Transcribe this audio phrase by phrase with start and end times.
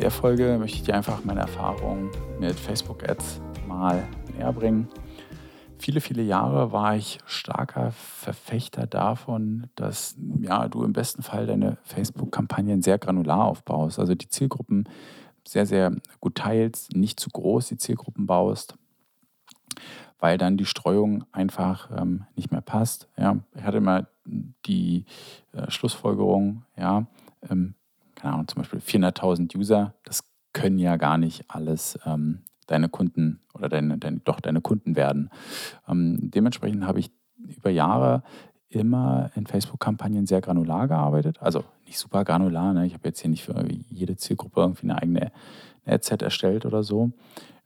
[0.00, 4.88] der Folge möchte ich dir einfach meine Erfahrungen mit Facebook Ads mal näher bringen.
[5.78, 11.76] Viele, viele Jahre war ich starker Verfechter davon, dass ja, du im besten Fall deine
[11.82, 13.98] Facebook-Kampagnen sehr granular aufbaust.
[13.98, 14.88] Also die Zielgruppen
[15.46, 18.76] sehr, sehr gut teilst, nicht zu groß die Zielgruppen baust,
[20.18, 23.06] weil dann die Streuung einfach ähm, nicht mehr passt.
[23.18, 24.06] Ja, ich hatte mal
[24.64, 25.04] die
[25.52, 27.06] äh, Schlussfolgerung, ja,
[27.50, 27.74] ähm,
[28.20, 33.40] keine Ahnung, zum Beispiel 400.000 User, das können ja gar nicht alles ähm, deine Kunden
[33.54, 35.30] oder deine, deine, doch deine Kunden werden.
[35.88, 38.22] Ähm, dementsprechend habe ich über Jahre
[38.68, 41.42] immer in Facebook-Kampagnen sehr granular gearbeitet.
[41.42, 42.86] Also nicht super granular, ne?
[42.86, 45.32] ich habe jetzt hier nicht für jede Zielgruppe irgendwie eine eigene
[45.84, 47.10] Adset erstellt oder so,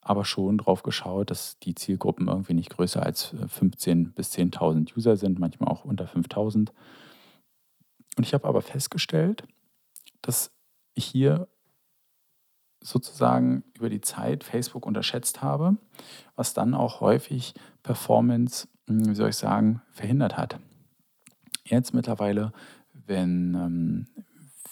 [0.00, 5.16] aber schon drauf geschaut, dass die Zielgruppen irgendwie nicht größer als 15.000 bis 10.000 User
[5.16, 6.68] sind, manchmal auch unter 5.000.
[8.16, 9.44] Und ich habe aber festgestellt,
[10.22, 10.52] dass
[10.94, 11.48] ich hier
[12.82, 15.76] sozusagen über die Zeit Facebook unterschätzt habe,
[16.34, 20.58] was dann auch häufig Performance, hm, wie soll ich sagen, verhindert hat.
[21.64, 22.52] Jetzt mittlerweile,
[22.92, 24.06] wenn ähm,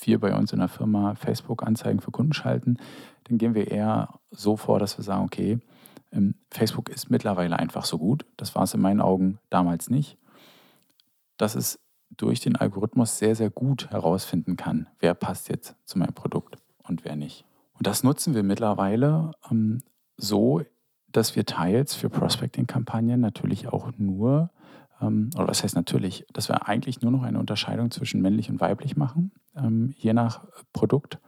[0.02, 2.78] wir bei uns in der Firma Facebook-Anzeigen für Kunden schalten,
[3.24, 5.58] dann gehen wir eher so vor, dass wir sagen, okay,
[6.12, 8.26] ähm, Facebook ist mittlerweile einfach so gut.
[8.36, 10.18] Das war es in meinen Augen damals nicht.
[11.36, 11.78] Dass es
[12.20, 17.04] durch den Algorithmus sehr, sehr gut herausfinden kann, wer passt jetzt zu meinem Produkt und
[17.04, 17.44] wer nicht.
[17.74, 19.82] Und das nutzen wir mittlerweile ähm,
[20.16, 20.62] so,
[21.08, 24.50] dass wir teils für Prospecting-Kampagnen natürlich auch nur,
[25.00, 28.60] ähm, oder was heißt natürlich, dass wir eigentlich nur noch eine Unterscheidung zwischen männlich und
[28.60, 31.18] weiblich machen, ähm, je nach Produkt.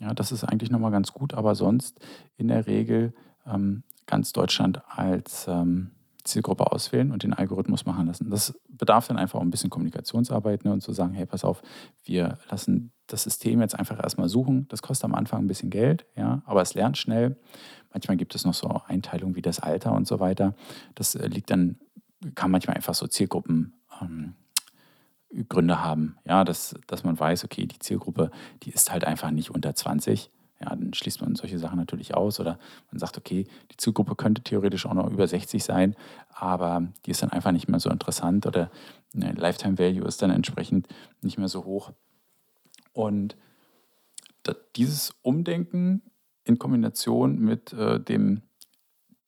[0.00, 2.00] Ja, das ist eigentlich nochmal ganz gut, aber sonst
[2.36, 3.14] in der Regel
[3.46, 5.92] ähm, ganz Deutschland als ähm,
[6.26, 8.30] Zielgruppe auswählen und den Algorithmus machen lassen.
[8.30, 11.62] Das bedarf dann einfach auch ein bisschen Kommunikationsarbeit ne, und zu sagen, hey, pass auf,
[12.04, 14.66] wir lassen das System jetzt einfach erstmal suchen.
[14.68, 17.36] Das kostet am Anfang ein bisschen Geld, ja, aber es lernt schnell.
[17.92, 20.54] Manchmal gibt es noch so Einteilungen wie das Alter und so weiter.
[20.94, 21.78] Das äh, liegt dann,
[22.34, 24.34] kann manchmal einfach so Zielgruppen ähm,
[25.48, 28.30] Gründe haben, ja, dass, dass man weiß, okay, die Zielgruppe,
[28.62, 30.30] die ist halt einfach nicht unter 20
[30.60, 32.58] ja, dann schließt man solche Sachen natürlich aus oder
[32.90, 35.94] man sagt, okay, die Zielgruppe könnte theoretisch auch noch über 60 sein,
[36.30, 38.70] aber die ist dann einfach nicht mehr so interessant oder
[39.14, 40.88] eine Lifetime Value ist dann entsprechend
[41.20, 41.92] nicht mehr so hoch.
[42.92, 43.36] Und
[44.76, 46.02] dieses Umdenken
[46.44, 48.42] in Kombination mit äh, dem,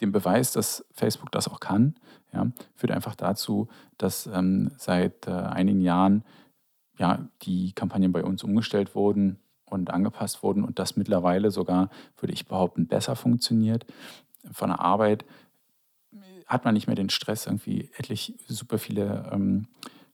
[0.01, 1.97] dem Beweis, dass Facebook das auch kann,
[2.33, 6.25] ja, führt einfach dazu, dass ähm, seit äh, einigen Jahren
[6.99, 9.39] ja, die Kampagnen bei uns umgestellt wurden
[9.71, 13.87] und angepasst wurden und das mittlerweile sogar, würde ich behaupten, besser funktioniert.
[14.53, 15.25] Von der Arbeit
[16.47, 19.69] hat man nicht mehr den Stress, irgendwie etlich super viele ähm,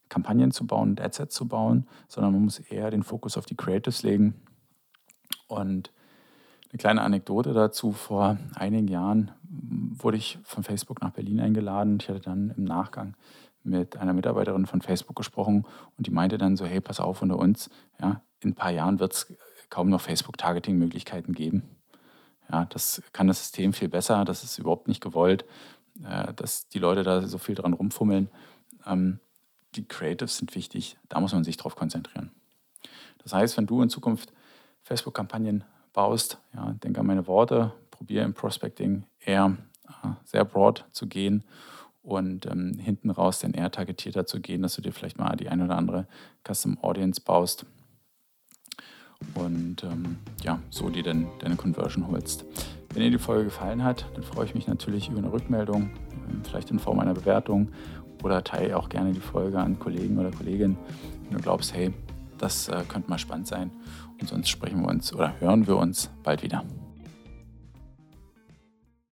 [0.09, 3.55] Kampagnen zu bauen und Adsets zu bauen, sondern man muss eher den Fokus auf die
[3.55, 4.35] Creatives legen.
[5.47, 5.91] Und
[6.69, 11.97] eine kleine Anekdote dazu, vor einigen Jahren wurde ich von Facebook nach Berlin eingeladen.
[12.01, 13.15] Ich hatte dann im Nachgang
[13.63, 15.65] mit einer Mitarbeiterin von Facebook gesprochen
[15.97, 18.99] und die meinte dann so, hey, pass auf unter uns, ja, in ein paar Jahren
[18.99, 19.33] wird es
[19.69, 21.63] kaum noch Facebook-Targeting-Möglichkeiten geben.
[22.51, 25.45] Ja, das kann das System viel besser, das ist überhaupt nicht gewollt,
[26.03, 28.29] äh, dass die Leute da so viel dran rumfummeln.
[28.85, 29.19] Ähm,
[29.75, 32.31] die Creatives sind wichtig, da muss man sich drauf konzentrieren.
[33.23, 34.31] Das heißt, wenn du in Zukunft
[34.83, 41.07] Facebook-Kampagnen baust, ja, denk an meine Worte, probiere im Prospecting eher äh, sehr broad zu
[41.07, 41.43] gehen
[42.03, 45.49] und ähm, hinten raus dann eher targetierter zu gehen, dass du dir vielleicht mal die
[45.49, 46.07] eine oder andere
[46.43, 47.65] Custom Audience baust
[49.35, 52.45] und ähm, ja, so dir dann deine Conversion holst.
[52.93, 55.89] Wenn dir die Folge gefallen hat, dann freue ich mich natürlich über eine Rückmeldung,
[56.29, 57.69] ähm, vielleicht in Form einer Bewertung
[58.23, 60.77] oder teile auch gerne die Folge an Kollegen oder Kolleginnen,
[61.29, 61.93] wenn du glaubst, hey,
[62.37, 63.71] das äh, könnte mal spannend sein.
[64.19, 66.63] Und sonst sprechen wir uns oder hören wir uns bald wieder.